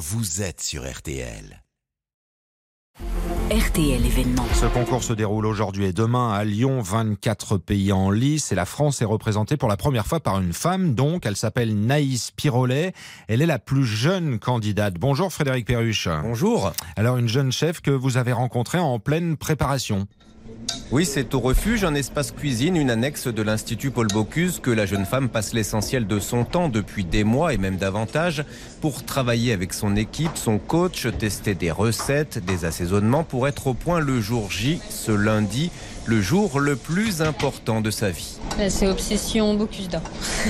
vous 0.00 0.40
êtes 0.40 0.62
sur 0.62 0.90
RTL. 0.90 1.62
RTL 3.50 4.06
événement. 4.06 4.46
Ce 4.54 4.64
concours 4.64 5.04
se 5.04 5.12
déroule 5.12 5.44
aujourd'hui 5.44 5.84
et 5.84 5.92
demain 5.92 6.32
à 6.32 6.42
Lyon, 6.42 6.80
24 6.80 7.58
pays 7.58 7.92
en 7.92 8.10
lice 8.10 8.50
et 8.50 8.54
la 8.54 8.64
France 8.64 9.02
est 9.02 9.04
représentée 9.04 9.58
pour 9.58 9.68
la 9.68 9.76
première 9.76 10.06
fois 10.06 10.20
par 10.20 10.40
une 10.40 10.54
femme, 10.54 10.94
donc 10.94 11.26
elle 11.26 11.36
s'appelle 11.36 11.78
Naïs 11.78 12.30
Pirolet. 12.30 12.94
Elle 13.28 13.42
est 13.42 13.46
la 13.46 13.58
plus 13.58 13.84
jeune 13.84 14.38
candidate. 14.38 14.94
Bonjour 14.94 15.30
Frédéric 15.30 15.66
Perruche. 15.66 16.08
Bonjour. 16.22 16.72
Alors 16.96 17.18
une 17.18 17.28
jeune 17.28 17.52
chef 17.52 17.82
que 17.82 17.90
vous 17.90 18.16
avez 18.16 18.32
rencontrée 18.32 18.78
en 18.78 19.00
pleine 19.00 19.36
préparation. 19.36 20.06
Oui, 20.92 21.06
c'est 21.06 21.34
au 21.34 21.40
refuge, 21.40 21.84
un 21.84 21.94
espace 21.94 22.32
cuisine, 22.32 22.76
une 22.76 22.90
annexe 22.90 23.28
de 23.28 23.42
l'Institut 23.42 23.92
Paul 23.92 24.08
Bocuse 24.08 24.58
que 24.58 24.72
la 24.72 24.86
jeune 24.86 25.04
femme 25.06 25.28
passe 25.28 25.52
l'essentiel 25.52 26.08
de 26.08 26.18
son 26.18 26.42
temps 26.42 26.68
depuis 26.68 27.04
des 27.04 27.22
mois 27.22 27.54
et 27.54 27.58
même 27.58 27.76
davantage 27.76 28.44
pour 28.80 29.04
travailler 29.04 29.52
avec 29.52 29.72
son 29.72 29.94
équipe, 29.94 30.32
son 30.34 30.58
coach, 30.58 31.06
tester 31.16 31.54
des 31.54 31.70
recettes, 31.70 32.44
des 32.44 32.64
assaisonnements 32.64 33.22
pour 33.22 33.46
être 33.46 33.68
au 33.68 33.74
point 33.74 34.00
le 34.00 34.20
jour 34.20 34.50
J, 34.50 34.80
ce 34.90 35.12
lundi, 35.12 35.70
le 36.06 36.20
jour 36.20 36.58
le 36.58 36.74
plus 36.74 37.22
important 37.22 37.80
de 37.80 37.92
sa 37.92 38.10
vie. 38.10 38.38
C'est 38.68 38.88
Obsession 38.88 39.54
Bocuse 39.54 39.88
d'or. 39.88 40.02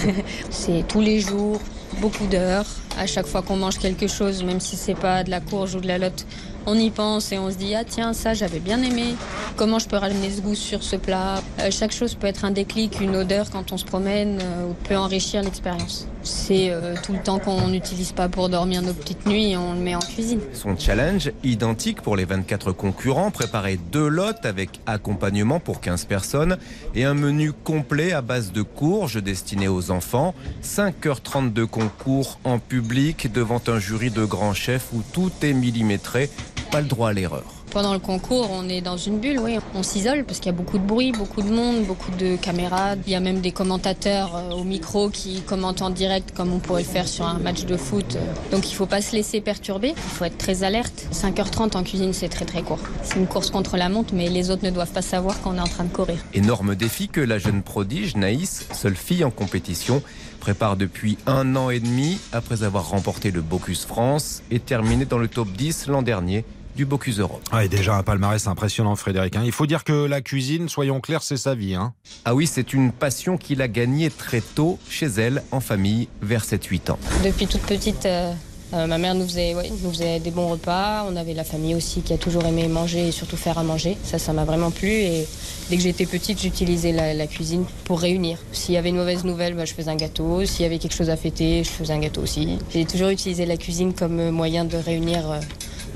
c'est 0.50 0.84
tous 0.86 1.00
les 1.00 1.20
jours, 1.20 1.62
beaucoup 2.02 2.26
d'heures. 2.26 2.66
À 2.98 3.06
chaque 3.06 3.26
fois 3.26 3.42
qu'on 3.42 3.56
mange 3.56 3.78
quelque 3.78 4.06
chose, 4.06 4.42
même 4.42 4.60
si 4.60 4.76
c'est 4.76 4.94
pas 4.94 5.22
de 5.22 5.30
la 5.30 5.40
courge 5.40 5.74
ou 5.74 5.80
de 5.80 5.86
la 5.86 5.98
lotte, 5.98 6.24
on 6.66 6.74
y 6.74 6.90
pense 6.90 7.30
et 7.30 7.38
on 7.38 7.50
se 7.50 7.56
dit 7.56 7.74
ah 7.76 7.84
tiens 7.84 8.12
ça 8.12 8.34
j'avais 8.34 8.58
bien 8.58 8.82
aimé. 8.82 9.14
Comment 9.56 9.78
je 9.78 9.86
peux 9.86 9.96
ramener 9.96 10.30
ce 10.30 10.40
goût 10.40 10.54
sur 10.54 10.82
ce 10.82 10.96
plat? 10.96 11.40
Euh, 11.60 11.70
Chaque 11.70 11.92
chose 11.92 12.14
peut 12.14 12.26
être 12.26 12.44
un 12.44 12.50
déclic, 12.50 13.00
une 13.00 13.14
odeur 13.16 13.50
quand 13.50 13.72
on 13.72 13.76
se 13.76 13.84
promène 13.84 14.40
euh, 14.42 14.72
peut 14.88 14.96
enrichir 14.96 15.42
l'expérience. 15.42 16.08
C'est 16.22 16.70
euh, 16.70 16.94
tout 17.02 17.12
le 17.12 17.20
temps 17.20 17.38
qu'on 17.38 17.68
n'utilise 17.68 18.12
pas 18.12 18.28
pour 18.28 18.48
dormir 18.48 18.82
nos 18.82 18.92
petites 18.94 19.26
nuits 19.26 19.56
on 19.56 19.74
le 19.74 19.80
met 19.80 19.94
en 19.94 20.00
cuisine. 20.00 20.40
Son 20.54 20.76
challenge, 20.76 21.30
identique 21.44 22.02
pour 22.02 22.16
les 22.16 22.24
24 22.24 22.72
concurrents, 22.72 23.30
préparer 23.30 23.78
deux 23.92 24.08
lots 24.08 24.24
avec 24.42 24.80
accompagnement 24.86 25.60
pour 25.60 25.80
15 25.80 26.06
personnes 26.06 26.56
et 26.94 27.04
un 27.04 27.14
menu 27.14 27.52
complet 27.52 28.12
à 28.12 28.22
base 28.22 28.52
de 28.52 28.62
courges 28.62 29.22
destinées 29.22 29.68
aux 29.68 29.90
enfants. 29.90 30.34
5h30 30.64 31.52
de 31.52 31.64
concours 31.64 32.38
en 32.44 32.58
public 32.58 32.85
devant 33.32 33.62
un 33.66 33.78
jury 33.78 34.10
de 34.10 34.24
grands 34.24 34.54
chefs 34.54 34.88
où 34.92 35.02
tout 35.12 35.32
est 35.42 35.52
millimétré 35.52 36.30
pas 36.70 36.80
le 36.80 36.86
droit 36.86 37.10
à 37.10 37.12
l'erreur. 37.12 37.65
Pendant 37.76 37.92
le 37.92 37.98
concours, 37.98 38.48
on 38.52 38.70
est 38.70 38.80
dans 38.80 38.96
une 38.96 39.18
bulle, 39.18 39.38
oui. 39.38 39.58
On 39.74 39.82
s'isole 39.82 40.24
parce 40.24 40.38
qu'il 40.38 40.46
y 40.46 40.54
a 40.54 40.56
beaucoup 40.56 40.78
de 40.78 40.82
bruit, 40.82 41.12
beaucoup 41.12 41.42
de 41.42 41.50
monde, 41.50 41.84
beaucoup 41.84 42.10
de 42.12 42.36
caméras. 42.36 42.94
Il 43.06 43.12
y 43.12 43.14
a 43.14 43.20
même 43.20 43.42
des 43.42 43.52
commentateurs 43.52 44.34
euh, 44.34 44.52
au 44.52 44.64
micro 44.64 45.10
qui 45.10 45.42
commentent 45.42 45.82
en 45.82 45.90
direct 45.90 46.34
comme 46.34 46.54
on 46.54 46.58
pourrait 46.58 46.84
le 46.84 46.88
faire 46.88 47.06
sur 47.06 47.26
un 47.26 47.38
match 47.38 47.66
de 47.66 47.76
foot. 47.76 48.16
Donc 48.50 48.66
il 48.66 48.70
ne 48.70 48.76
faut 48.76 48.86
pas 48.86 49.02
se 49.02 49.14
laisser 49.14 49.42
perturber, 49.42 49.88
il 49.90 49.94
faut 49.94 50.24
être 50.24 50.38
très 50.38 50.62
alerte. 50.62 51.06
5h30 51.12 51.76
en 51.76 51.82
cuisine, 51.82 52.14
c'est 52.14 52.30
très 52.30 52.46
très 52.46 52.62
court. 52.62 52.80
C'est 53.02 53.18
une 53.18 53.26
course 53.26 53.50
contre 53.50 53.76
la 53.76 53.90
montre, 53.90 54.14
mais 54.14 54.30
les 54.30 54.50
autres 54.50 54.64
ne 54.64 54.70
doivent 54.70 54.92
pas 54.92 55.02
savoir 55.02 55.38
qu'on 55.42 55.58
est 55.58 55.60
en 55.60 55.64
train 55.64 55.84
de 55.84 55.92
courir. 55.92 56.16
Énorme 56.32 56.76
défi 56.76 57.08
que 57.08 57.20
la 57.20 57.36
jeune 57.36 57.62
prodige, 57.62 58.16
Naïs, 58.16 58.66
seule 58.72 58.96
fille 58.96 59.22
en 59.22 59.30
compétition, 59.30 60.02
prépare 60.40 60.78
depuis 60.78 61.18
un 61.26 61.56
an 61.56 61.68
et 61.68 61.80
demi 61.80 62.20
après 62.32 62.62
avoir 62.62 62.88
remporté 62.88 63.30
le 63.30 63.42
Bocuse 63.42 63.84
France 63.84 64.42
et 64.50 64.60
terminé 64.60 65.04
dans 65.04 65.18
le 65.18 65.28
top 65.28 65.48
10 65.52 65.88
l'an 65.88 66.00
dernier 66.00 66.46
du 66.76 66.84
Bocuse 66.84 67.18
Europe. 67.18 67.42
Ah, 67.50 67.66
déjà 67.66 67.96
un 67.96 68.02
palmarès 68.02 68.46
impressionnant, 68.46 68.94
Frédéric. 68.94 69.34
Hein. 69.34 69.42
Il 69.44 69.52
faut 69.52 69.66
dire 69.66 69.82
que 69.82 70.06
la 70.06 70.20
cuisine, 70.20 70.68
soyons 70.68 71.00
clairs, 71.00 71.22
c'est 71.22 71.38
sa 71.38 71.54
vie. 71.54 71.74
Hein. 71.74 71.94
Ah 72.24 72.34
oui, 72.34 72.46
c'est 72.46 72.72
une 72.72 72.92
passion 72.92 73.38
qu'il 73.38 73.62
a 73.62 73.68
gagnée 73.68 74.10
très 74.10 74.42
tôt 74.42 74.78
chez 74.88 75.06
elle, 75.06 75.42
en 75.50 75.60
famille, 75.60 76.08
vers 76.22 76.44
7-8 76.44 76.92
ans. 76.92 76.98
Depuis 77.24 77.46
toute 77.46 77.62
petite, 77.62 78.04
euh, 78.04 78.32
euh, 78.74 78.86
ma 78.86 78.98
mère 78.98 79.14
nous 79.14 79.26
faisait, 79.26 79.54
nous 79.82 79.90
faisait 79.90 80.20
des 80.20 80.30
bons 80.30 80.48
repas. 80.48 81.06
On 81.08 81.16
avait 81.16 81.34
la 81.34 81.44
famille 81.44 81.74
aussi 81.74 82.02
qui 82.02 82.12
a 82.12 82.18
toujours 82.18 82.44
aimé 82.44 82.68
manger 82.68 83.08
et 83.08 83.12
surtout 83.12 83.36
faire 83.36 83.58
à 83.58 83.62
manger. 83.62 83.96
Ça, 84.02 84.18
ça 84.18 84.32
m'a 84.32 84.44
vraiment 84.44 84.70
plu. 84.70 84.90
Et 84.90 85.26
dès 85.70 85.76
que 85.76 85.82
j'étais 85.82 86.04
petite, 86.04 86.40
j'utilisais 86.40 86.92
la, 86.92 87.26
cuisine 87.26 87.64
pour 87.84 88.00
réunir. 88.00 88.38
S'il 88.52 88.74
y 88.74 88.78
avait 88.78 88.90
une 88.90 88.96
mauvaise 88.96 89.24
nouvelle, 89.24 89.54
bah, 89.54 89.64
je 89.64 89.72
faisais 89.72 89.90
un 89.90 89.96
gâteau. 89.96 90.44
S'il 90.44 90.62
y 90.62 90.66
avait 90.66 90.78
quelque 90.78 90.94
chose 90.94 91.10
à 91.10 91.16
fêter, 91.16 91.64
je 91.64 91.70
faisais 91.70 91.94
un 91.94 92.00
gâteau 92.00 92.20
aussi. 92.20 92.58
J'ai 92.70 92.84
toujours 92.84 93.08
utilisé 93.08 93.46
la 93.46 93.56
cuisine 93.56 93.94
comme 93.94 94.30
moyen 94.30 94.66
de 94.66 94.76
réunir. 94.76 95.40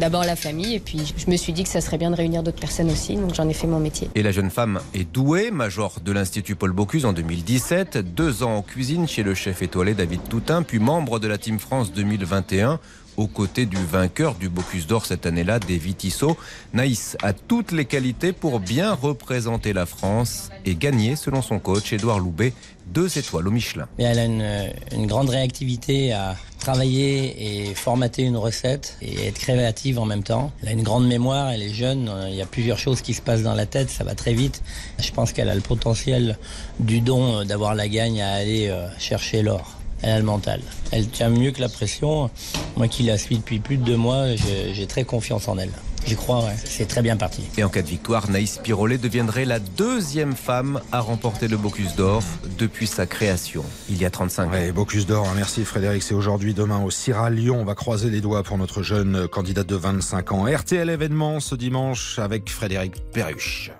D'abord 0.01 0.25
la 0.25 0.35
famille 0.35 0.77
et 0.77 0.81
puis 0.81 1.13
je 1.15 1.31
me 1.31 1.37
suis 1.37 1.53
dit 1.53 1.63
que 1.63 1.69
ça 1.69 1.83
serait 1.83 1.99
bien 1.99 2.11
de 2.11 2.17
réunir 2.17 2.43
d'autres 2.43 2.59
personnes 2.59 2.91
aussi, 2.91 3.17
donc 3.17 3.35
j'en 3.35 3.47
ai 3.51 3.53
fait 3.53 3.67
mon 3.67 3.79
métier. 3.79 4.09
Et 4.15 4.23
la 4.23 4.33
jeune 4.33 4.49
femme 4.49 4.81
est 4.95 5.05
douée, 5.05 5.51
major 5.51 5.99
de 6.03 6.11
l'Institut 6.11 6.57
Paul 6.57 6.73
Bocuse 6.73 7.05
en 7.05 7.13
2017, 7.13 7.99
deux 7.99 8.43
ans 8.43 8.57
en 8.57 8.63
cuisine 8.63 9.07
chez 9.07 9.23
le 9.23 9.35
chef 9.35 9.61
étoilé 9.61 9.93
David 9.93 10.23
Toutin, 10.27 10.63
puis 10.63 10.79
membre 10.79 11.19
de 11.19 11.29
la 11.29 11.37
Team 11.37 11.59
France 11.59 11.93
2021 11.93 12.81
aux 13.17 13.27
côtés 13.27 13.67
du 13.67 13.77
vainqueur 13.77 14.35
du 14.35 14.49
Bocuse 14.49 14.87
d'Or 14.87 15.07
cette 15.07 15.27
année-là, 15.27 15.59
David 15.59 15.97
Tissot. 15.97 16.37
Naïs 16.73 17.17
a 17.23 17.33
toutes 17.33 17.73
les 17.73 17.85
qualités 17.85 18.33
pour 18.33 18.61
bien 18.61 18.95
représenter 18.95 19.73
la 19.73 19.87
France 19.87 20.51
et 20.65 20.75
gagner, 20.75 21.17
selon 21.17 21.43
son 21.43 21.59
coach 21.59 21.93
Édouard 21.93 22.19
Loubet, 22.19 22.53
deux 22.87 23.19
étoiles 23.19 23.47
au 23.49 23.51
Michelin. 23.51 23.89
elle 23.99 24.19
a 24.19 24.25
une, 24.25 25.07
grande 25.07 25.31
réactivité 25.31 26.13
à 26.13 26.37
travailler 26.59 27.69
et 27.69 27.75
formater 27.75 28.23
une 28.23 28.37
recette 28.37 28.97
et 29.01 29.27
être 29.27 29.39
créative 29.39 29.99
en 29.99 30.07
même 30.07 30.23
temps. 30.23 30.53
Elle 30.63 30.69
a 30.69 30.73
une 30.73 30.83
grande 30.83 31.07
mémoire, 31.07 31.51
elle 31.51 31.63
est 31.63 31.73
jeune, 31.73 32.11
il 32.29 32.35
y 32.35 32.43
a 32.43 32.47
plusieurs 32.47 32.79
choses 32.79 33.01
qui 33.01 33.15
se 33.15 33.23
passent 33.23 33.43
dans 33.43 33.55
la 33.55 33.67
tête, 33.67 33.91
ça 33.91 34.05
va 34.05 34.15
très 34.15 34.35
vite. 34.35 34.63
Je 34.99 35.11
pense 35.13 35.33
qu'elle 35.33 35.49
a 35.49 35.55
le 35.55 35.61
potentiel 35.61 36.39
du 36.81 37.01
don 37.01 37.45
d'avoir 37.45 37.75
la 37.75 37.89
gagne 37.89 38.21
à 38.21 38.33
aller 38.33 38.69
euh, 38.69 38.87
chercher 38.99 39.43
l'or 39.43 39.80
elle 40.03 40.11
a 40.11 40.19
le 40.19 40.25
mental. 40.25 40.61
Elle 40.93 41.09
tient 41.09 41.29
mieux 41.31 41.51
que 41.51 41.61
la 41.61 41.69
pression. 41.69 42.31
Moi 42.77 42.89
qui 42.89 43.03
la 43.03 43.19
suis 43.19 43.37
depuis 43.39 43.59
plus 43.59 43.77
de 43.77 43.85
deux 43.85 43.97
mois, 43.97 44.27
j'ai 44.37 44.87
très 44.87 45.05
confiance 45.05 45.49
en 45.49 45.59
elle. 45.59 45.73
J'y 46.07 46.17
crois, 46.17 46.45
ouais. 46.45 46.57
C'est 46.65 46.87
très 46.87 47.03
bien 47.03 47.17
parti. 47.17 47.43
Et 47.59 47.65
en 47.65 47.69
cas 47.69 47.83
de 47.83 47.87
victoire, 47.87 48.31
Naïs 48.31 48.59
Pirolet 48.63 48.99
deviendrait 48.99 49.45
la 49.45 49.59
deuxième 49.59 50.35
femme 50.35 50.81
à 50.93 51.01
remporter 51.01 51.47
le 51.47 51.57
Bocuse 51.57 51.95
d'Or 51.95 52.23
depuis 52.59 52.87
sa 52.87 53.07
création, 53.07 53.65
il 53.89 53.99
y 53.99 54.05
a 54.05 54.11
35 54.11 54.49
ans. 54.49 54.51
Ouais, 54.51 54.73
Bocuse 54.73 55.07
d'Or, 55.07 55.27
hein. 55.29 55.35
merci 55.37 55.65
Frédéric. 55.65 56.03
C'est 56.03 56.15
aujourd'hui, 56.15 56.55
demain 56.55 56.83
au 56.83 56.91
Cira 56.91 57.31
Lyon. 57.31 57.59
On 57.61 57.65
va 57.65 57.75
croiser 57.75 58.11
les 58.11 58.21
doigts 58.21 58.43
pour 58.43 58.57
notre 58.57 58.83
jeune 58.83 59.29
candidate 59.29 59.67
de 59.67 59.77
25 59.77 60.33
ans. 60.33 60.47
RTL 60.47 60.89
événement 60.89 61.41
ce 61.41 61.55
dimanche 61.55 62.19
avec 62.19 62.49
Frédéric 62.49 62.95
Perruche. 63.13 63.71